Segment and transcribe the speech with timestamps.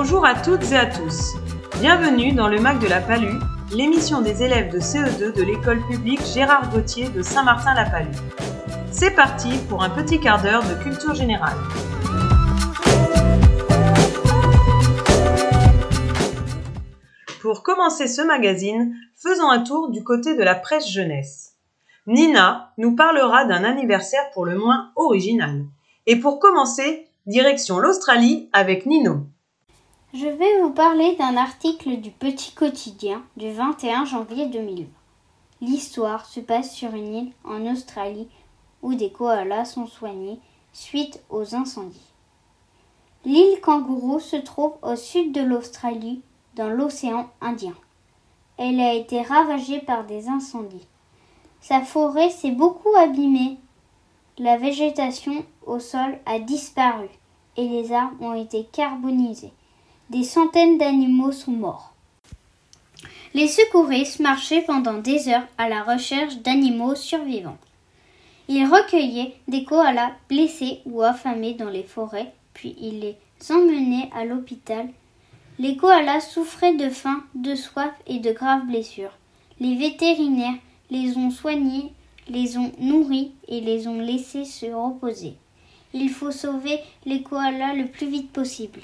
[0.00, 1.34] Bonjour à toutes et à tous.
[1.80, 3.40] Bienvenue dans le MAC de la Palue,
[3.72, 8.14] l'émission des élèves de CE2 de l'école publique Gérard Gauthier de Saint-Martin-la-Palue.
[8.92, 11.56] C'est parti pour un petit quart d'heure de culture générale.
[17.42, 21.56] Pour commencer ce magazine, faisons un tour du côté de la presse jeunesse.
[22.06, 25.64] Nina nous parlera d'un anniversaire pour le moins original.
[26.06, 29.26] Et pour commencer, direction l'Australie avec Nino.
[30.14, 34.86] Je vais vous parler d'un article du Petit Quotidien du 21 janvier 2020.
[35.60, 38.26] L'histoire se passe sur une île en Australie
[38.80, 40.38] où des koalas sont soignés
[40.72, 42.14] suite aux incendies.
[43.26, 46.22] L'île Kangourou se trouve au sud de l'Australie,
[46.54, 47.74] dans l'océan Indien.
[48.56, 50.88] Elle a été ravagée par des incendies.
[51.60, 53.58] Sa forêt s'est beaucoup abîmée.
[54.38, 57.08] La végétation au sol a disparu
[57.58, 59.52] et les arbres ont été carbonisés.
[60.10, 61.92] Des centaines d'animaux sont morts.
[63.34, 67.58] Les secouristes marchaient pendant des heures à la recherche d'animaux survivants.
[68.48, 73.16] Ils recueillaient des koalas blessés ou affamés dans les forêts, puis ils les
[73.50, 74.88] emmenaient à l'hôpital.
[75.58, 79.12] Les koalas souffraient de faim, de soif et de graves blessures.
[79.60, 80.56] Les vétérinaires
[80.90, 81.92] les ont soignés,
[82.30, 85.34] les ont nourris et les ont laissés se reposer.
[85.92, 88.80] Il faut sauver les koalas le plus vite possible.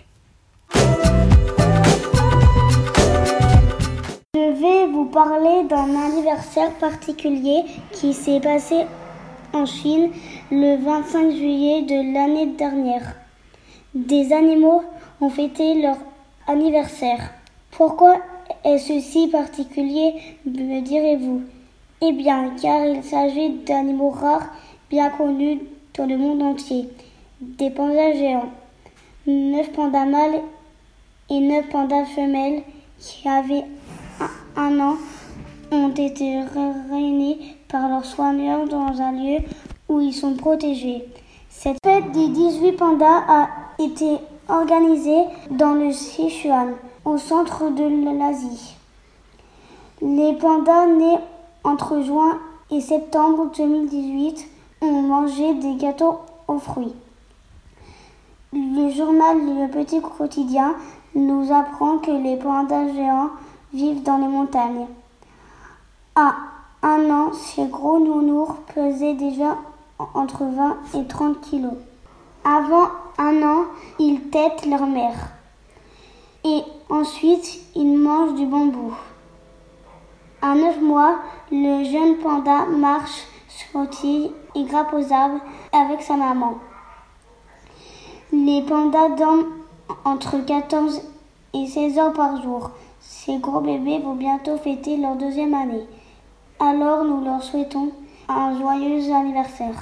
[4.34, 8.86] Je vais vous parler d'un anniversaire particulier qui s'est passé
[9.52, 10.10] en Chine
[10.50, 13.14] le 25 juillet de l'année dernière.
[13.94, 14.82] Des animaux
[15.20, 15.96] ont fêté leur
[16.46, 17.30] anniversaire.
[17.70, 18.16] Pourquoi
[18.64, 20.14] est-ce si particulier,
[20.46, 21.42] me direz-vous?
[22.02, 24.48] Eh bien, car il s'agit d'animaux rares,
[24.90, 25.60] bien connus
[25.96, 26.88] dans le monde entier.
[27.40, 28.50] Des pandas géants,
[29.26, 30.40] neuf pandas mâles
[31.30, 32.62] et neuf pandas femelles
[32.98, 33.64] qui avaient
[34.56, 34.96] un an
[35.72, 36.40] ont été
[36.90, 39.38] réunis par leurs soigneurs dans un lieu
[39.88, 41.04] où ils sont protégés.
[41.48, 43.48] Cette fête des 18 pandas a
[43.78, 44.18] été
[44.48, 46.74] organisée dans le Sichuan,
[47.04, 48.76] au centre de l'Asie.
[50.02, 51.18] Les pandas nés
[51.64, 52.38] entre juin
[52.70, 54.46] et septembre 2018
[54.82, 56.94] ont mangé des gâteaux aux fruits.
[58.52, 60.74] Le journal Le Petit Quotidien
[61.14, 63.30] nous apprend que les pandas géants
[63.72, 64.86] vivent dans les montagnes.
[66.16, 66.34] À
[66.82, 69.56] un an, ces gros nounours pesaient déjà
[69.98, 71.74] entre 20 et 30 kilos.
[72.44, 72.88] Avant
[73.18, 73.64] un an,
[73.98, 75.30] ils têtent leur mère.
[76.44, 78.92] Et ensuite, ils mangent du bambou.
[80.42, 81.16] À neuf mois,
[81.50, 83.24] le jeune panda marche,
[83.72, 85.40] sautille et grappe aux arbres
[85.72, 86.58] avec sa maman.
[88.32, 89.46] Les pandas dorment
[90.04, 91.02] entre 14
[91.54, 92.70] et 16 heures par jour.
[93.00, 95.86] Ces gros bébés vont bientôt fêter leur deuxième année.
[96.60, 97.92] Alors nous leur souhaitons
[98.28, 99.74] un joyeux anniversaire.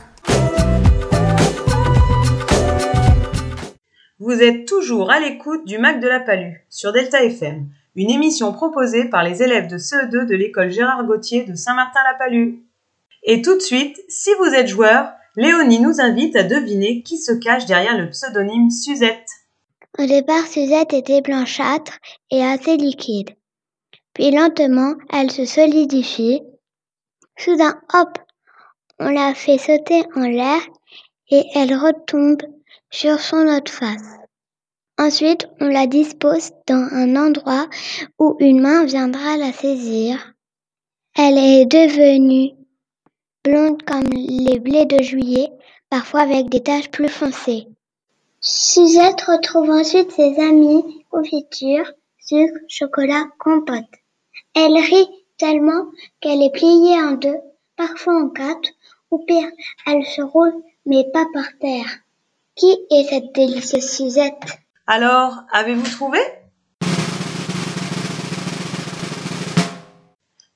[4.18, 8.52] Vous êtes toujours à l'écoute du Mac de la Palue sur Delta FM, une émission
[8.52, 12.60] proposée par les élèves de CE2 de l'école Gérard Gauthier de Saint-Martin-la-Palue.
[13.24, 17.32] Et tout de suite, si vous êtes joueur, Léonie nous invite à deviner qui se
[17.32, 19.26] cache derrière le pseudonyme Suzette.
[19.98, 21.98] Au départ, Suzette était blanchâtre
[22.30, 23.30] et assez liquide.
[24.14, 26.42] Puis lentement, elle se solidifie.
[27.36, 28.18] Soudain, hop,
[28.98, 30.60] on la fait sauter en l'air
[31.30, 32.42] et elle retombe
[32.90, 34.18] sur son autre face.
[34.98, 37.68] Ensuite, on la dispose dans un endroit
[38.18, 40.34] où une main viendra la saisir.
[41.16, 42.54] Elle est devenue
[43.44, 45.50] blonde comme les blés de juillet,
[45.90, 47.66] parfois avec des taches plus foncées.
[48.44, 51.88] Suzette retrouve ensuite ses amis, confiture,
[52.18, 53.84] sucre, chocolat, compote.
[54.56, 55.08] Elle rit
[55.38, 55.84] tellement
[56.20, 57.36] qu'elle est pliée en deux,
[57.76, 58.68] parfois en quatre,
[59.12, 59.48] ou pire,
[59.86, 60.52] elle se roule,
[60.86, 61.86] mais pas par terre.
[62.56, 64.58] Qui est cette délicieuse Suzette?
[64.88, 66.18] Alors, avez-vous trouvé?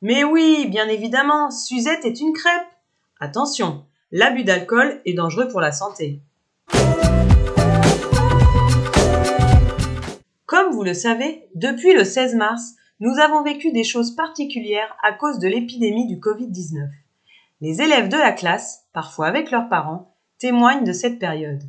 [0.02, 2.66] Mais oui, bien évidemment, Suzette est une crêpe.
[3.20, 6.20] Attention, l'abus d'alcool est dangereux pour la santé.
[10.46, 15.12] Comme vous le savez, depuis le 16 mars, nous avons vécu des choses particulières à
[15.12, 16.88] cause de l'épidémie du Covid-19.
[17.60, 21.64] Les élèves de la classe, parfois avec leurs parents, témoignent de cette période.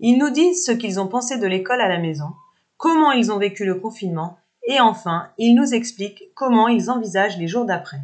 [0.00, 2.32] Ils nous disent ce qu'ils ont pensé de l'école à la maison,
[2.78, 7.46] comment ils ont vécu le confinement, et enfin, ils nous expliquent comment ils envisagent les
[7.46, 8.00] jours d'après.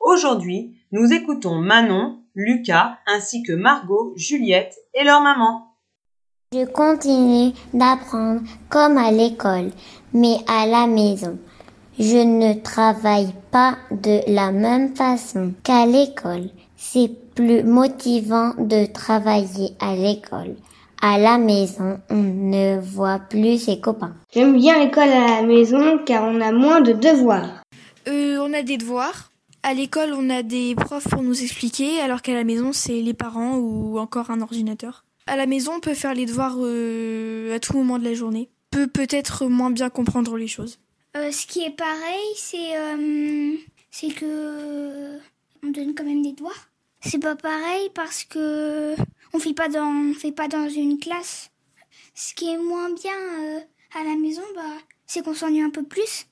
[0.00, 5.69] Aujourd'hui, nous écoutons Manon, Lucas, ainsi que Margot, Juliette et leur maman.
[6.52, 9.70] Je continue d'apprendre comme à l'école,
[10.12, 11.38] mais à la maison.
[11.96, 16.50] Je ne travaille pas de la même façon qu'à l'école.
[16.76, 20.56] C'est plus motivant de travailler à l'école.
[21.00, 24.16] À la maison, on ne voit plus ses copains.
[24.34, 27.62] J'aime bien l'école à la maison car on a moins de devoirs.
[28.08, 29.30] Euh, on a des devoirs.
[29.62, 33.14] À l'école, on a des profs pour nous expliquer, alors qu'à la maison, c'est les
[33.14, 35.04] parents ou encore un ordinateur.
[35.30, 38.50] À la maison, on peut faire les devoirs euh, à tout moment de la journée.
[38.72, 40.80] Peut peut-être moins bien comprendre les choses.
[41.16, 43.54] Euh, ce qui est pareil, c'est euh,
[43.92, 45.18] c'est que
[45.62, 46.68] on donne quand même des devoirs.
[47.00, 48.96] C'est pas pareil parce que
[49.32, 51.52] on fait pas dans on fait pas dans une classe.
[52.16, 53.60] Ce qui est moins bien euh,
[54.00, 56.26] à la maison, bah c'est qu'on s'ennuie un peu plus.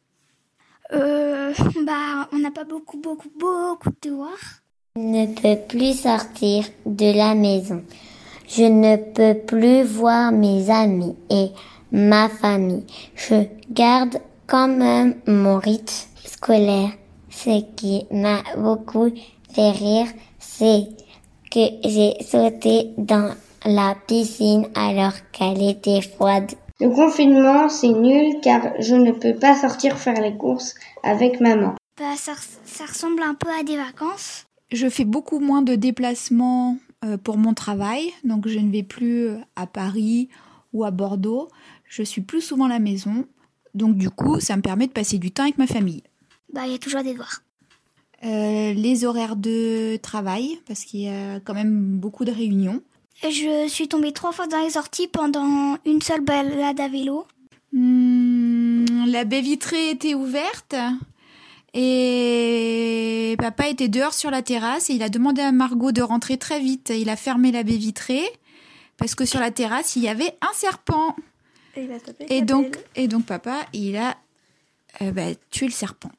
[0.92, 1.54] Euh,
[1.86, 4.62] bah on n'a pas beaucoup beaucoup beaucoup de devoirs.
[4.96, 7.84] Je ne peux plus sortir de la maison.
[8.48, 11.48] Je ne peux plus voir mes amis et
[11.92, 12.86] ma famille.
[13.14, 14.16] Je garde
[14.46, 16.90] quand même mon rythme scolaire.
[17.28, 19.10] Ce qui m'a beaucoup
[19.52, 20.06] fait rire,
[20.38, 20.88] c'est
[21.52, 23.34] que j'ai sauté dans
[23.66, 26.50] la piscine alors qu'elle était froide.
[26.80, 31.74] Le confinement, c'est nul car je ne peux pas sortir faire les courses avec maman.
[31.98, 32.32] Bah ça,
[32.64, 34.46] ça ressemble un peu à des vacances.
[34.72, 36.76] Je fais beaucoup moins de déplacements
[37.22, 40.28] pour mon travail, donc je ne vais plus à Paris
[40.72, 41.48] ou à Bordeaux.
[41.88, 43.26] Je suis plus souvent à la maison,
[43.74, 46.02] donc du coup, ça me permet de passer du temps avec ma famille.
[46.52, 47.42] Bah il y a toujours des devoirs.
[48.24, 52.82] Euh, les horaires de travail, parce qu'il y a quand même beaucoup de réunions.
[53.22, 57.26] Je suis tombée trois fois dans les orties pendant une seule balade à vélo.
[57.72, 60.74] Hmm, la baie vitrée était ouverte
[61.75, 66.38] et papa était dehors sur la terrasse et il a demandé à Margot de rentrer
[66.38, 66.93] très vite.
[66.94, 68.25] Il a fermé la baie vitrée
[68.97, 71.15] parce que sur la terrasse il y avait un serpent.
[71.76, 74.17] Et, il a tapé Et la donc, et donc papa, il a
[75.03, 76.11] euh, bah, tué le serpent.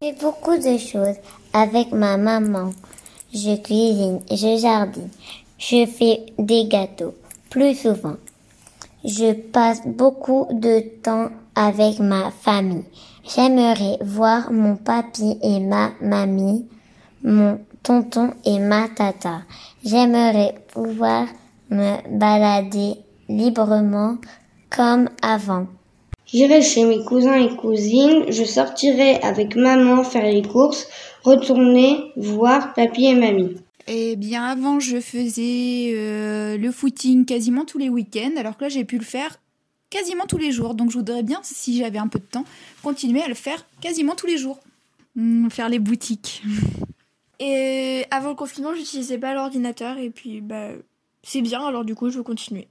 [0.00, 1.16] Je fais beaucoup de choses
[1.52, 2.72] avec ma maman.
[3.32, 5.10] Je cuisine, je jardine,
[5.58, 7.14] je fais des gâteaux
[7.50, 8.16] plus souvent.
[9.04, 12.84] Je passe beaucoup de temps avec ma famille.
[13.34, 16.64] J'aimerais voir mon papy et ma mamie,
[17.22, 19.42] mon tonton et ma tata.
[19.84, 21.26] J'aimerais pouvoir
[21.68, 22.94] me balader
[23.28, 24.16] librement
[24.70, 25.66] comme avant.
[26.26, 30.86] J'irai chez mes cousins et cousines, je sortirai avec maman faire les courses,
[31.22, 33.56] retourner voir papy et mamie.
[33.88, 38.68] Eh bien, avant, je faisais euh, le footing quasiment tous les week-ends, alors que là,
[38.68, 39.36] j'ai pu le faire
[39.90, 40.74] quasiment tous les jours.
[40.74, 42.44] Donc, je voudrais bien, si j'avais un peu de temps,
[42.82, 44.60] continuer à le faire quasiment tous les jours.
[45.14, 46.42] Hmm, faire les boutiques.
[47.40, 50.70] Et avant le confinement, j'utilisais pas l'ordinateur et puis bah
[51.22, 51.64] c'est bien.
[51.64, 52.68] Alors du coup, je veux continuer.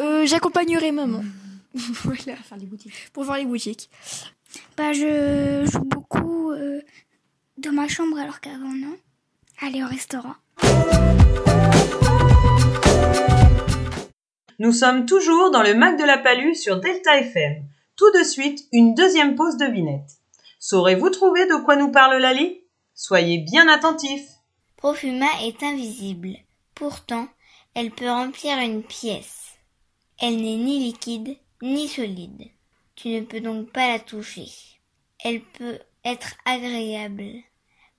[0.00, 1.22] Euh, J'accompagnerai maman.
[1.74, 2.36] voilà.
[2.36, 3.10] Faire les boutiques.
[3.12, 3.90] Pour faire les boutiques.
[4.76, 6.80] Bah je joue beaucoup euh,
[7.58, 8.96] dans ma chambre alors qu'avant non.
[9.60, 10.34] Aller au restaurant.
[14.62, 17.64] Nous sommes toujours dans le Mac de la Palue sur Delta FM.
[17.96, 20.20] Tout de suite, une deuxième pause devinette.
[20.60, 22.60] Saurez-vous trouver de quoi nous parle Lali?
[22.94, 24.28] Soyez bien attentifs.
[24.76, 26.36] Profuma est invisible.
[26.76, 27.26] Pourtant,
[27.74, 29.58] elle peut remplir une pièce.
[30.20, 32.48] Elle n'est ni liquide ni solide.
[32.94, 34.46] Tu ne peux donc pas la toucher.
[35.24, 37.32] Elle peut être agréable.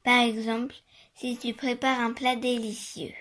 [0.06, 0.76] Par exemple,
[1.16, 3.12] si tu prépares un plat délicieux.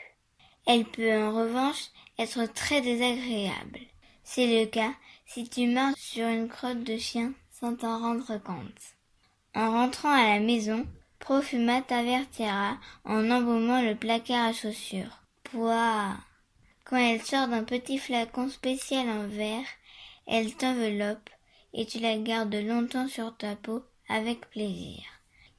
[0.65, 3.81] Elle peut en revanche être très désagréable.
[4.25, 4.93] C'est le cas
[5.27, 8.97] si tu marches sur une crotte de chien sans t'en rendre compte.
[9.55, 10.87] En rentrant à la maison,
[11.19, 15.23] Profuma t'avertira en embaumant le placard à chaussures.
[15.45, 16.17] Pouah
[16.85, 19.67] Quand elle sort d'un petit flacon spécial en verre,
[20.27, 21.31] elle t'enveloppe
[21.75, 25.03] et tu la gardes longtemps sur ta peau avec plaisir.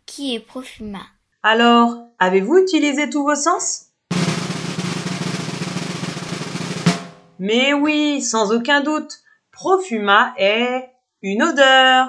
[0.06, 1.06] Qui est Profuma?
[1.44, 3.93] Alors, avez-vous utilisé tous vos sens?
[7.46, 9.20] Mais oui, sans aucun doute,
[9.52, 10.90] Profuma est
[11.22, 12.08] une odeur.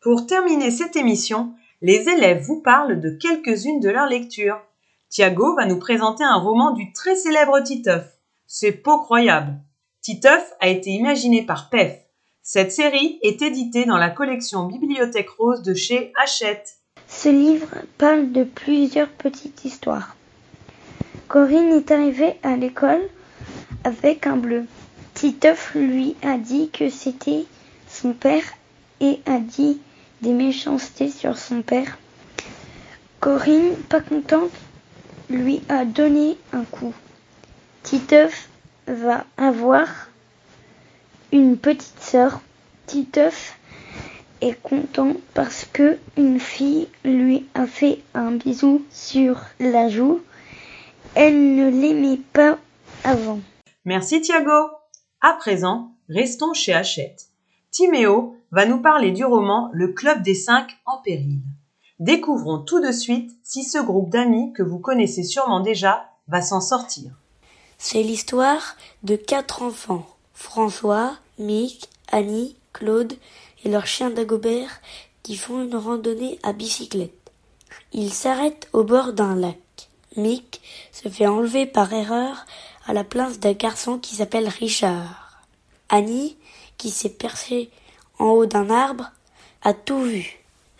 [0.00, 4.62] Pour terminer cette émission, les élèves vous parlent de quelques-unes de leurs lectures.
[5.10, 8.06] Thiago va nous présenter un roman du très célèbre Titeuf.
[8.46, 9.52] C'est pas croyable.
[10.00, 11.98] Titeuf a été imaginé par PEF.
[12.42, 16.78] Cette série est éditée dans la collection Bibliothèque Rose de chez Hachette.
[17.08, 20.16] Ce livre parle de plusieurs petites histoires.
[21.32, 23.00] Corinne est arrivée à l'école
[23.84, 24.66] avec un bleu.
[25.14, 27.46] Titeuf lui a dit que c'était
[27.88, 28.44] son père
[29.00, 29.80] et a dit
[30.20, 31.96] des méchancetés sur son père.
[33.18, 34.50] Corinne, pas contente,
[35.30, 36.92] lui a donné un coup.
[37.82, 38.50] Titeuf
[38.86, 39.88] va avoir
[41.32, 42.42] une petite sœur.
[42.84, 43.56] Titeuf
[44.42, 50.20] est content parce que une fille lui a fait un bisou sur la joue.
[51.14, 52.58] Elle ne l'aimait pas
[53.04, 53.40] avant.
[53.84, 54.70] Merci Thiago.
[55.20, 57.26] À présent, restons chez Hachette.
[57.70, 61.40] Timéo va nous parler du roman Le Club des Cinq en péril.
[61.98, 66.62] Découvrons tout de suite si ce groupe d'amis que vous connaissez sûrement déjà va s'en
[66.62, 67.12] sortir.
[67.76, 73.12] C'est l'histoire de quatre enfants, François, Mick, Annie, Claude
[73.64, 74.80] et leur chien Dagobert
[75.22, 77.30] qui font une randonnée à bicyclette.
[77.92, 79.58] Ils s'arrêtent au bord d'un lac.
[80.16, 80.60] Mick
[80.92, 82.46] se fait enlever par erreur
[82.86, 85.42] à la place d'un garçon qui s'appelle Richard.
[85.88, 86.36] Annie,
[86.78, 87.70] qui s'est perchée
[88.18, 89.10] en haut d'un arbre,
[89.62, 90.38] a tout vu.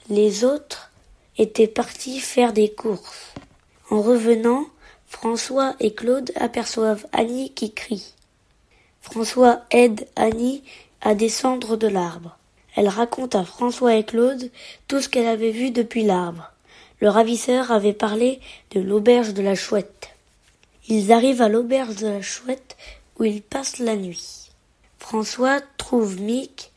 [0.09, 0.91] Les autres
[1.39, 3.33] étaient partis faire des courses.
[3.91, 4.67] En revenant,
[5.07, 8.15] François et Claude aperçoivent Annie qui crie.
[9.01, 10.63] François aide Annie
[11.01, 12.39] à descendre de l'arbre.
[12.75, 14.51] Elle raconte à François et Claude
[14.89, 16.51] tout ce qu'elle avait vu depuis l'arbre.
[17.03, 18.39] Le ravisseur avait parlé
[18.71, 20.11] de l'auberge de la chouette.
[20.87, 22.77] Ils arrivent à l'auberge de la chouette
[23.19, 24.53] où ils passent la nuit.
[25.01, 26.71] François trouve Mick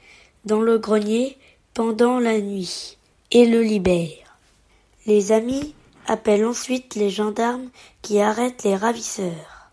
[0.44, 1.38] dans le grenier
[1.76, 2.98] pendant la nuit
[3.30, 4.40] et le libère.
[5.06, 5.76] Les amis
[6.08, 7.70] appellent ensuite les gendarmes
[8.02, 9.70] qui arrêtent les ravisseurs.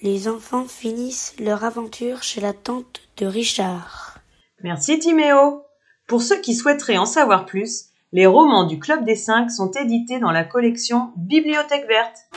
[0.00, 4.20] Les enfants finissent leur aventure chez la tante de Richard.
[4.62, 5.64] Merci Timéo.
[6.06, 10.18] Pour ceux qui souhaiteraient en savoir plus, les romans du Club des Cinq sont édités
[10.18, 12.28] dans la collection Bibliothèque verte.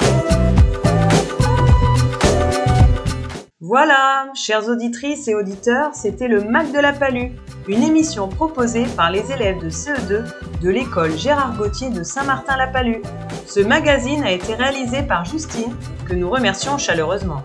[3.59, 7.31] Voilà, chères auditrices et auditeurs, c'était le Mac de la Palue,
[7.67, 10.23] une émission proposée par les élèves de CE2
[10.61, 13.01] de l'école Gérard Gauthier de Saint-Martin-la-Palue.
[13.45, 15.75] Ce magazine a été réalisé par Justine,
[16.07, 17.43] que nous remercions chaleureusement.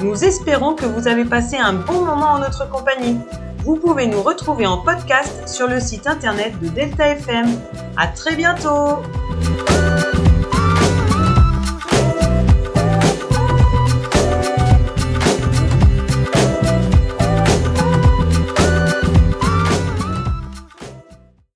[0.00, 3.18] Nous espérons que vous avez passé un bon moment en notre compagnie.
[3.64, 7.46] Vous pouvez nous retrouver en podcast sur le site internet de Delta FM.
[7.96, 9.02] À très bientôt!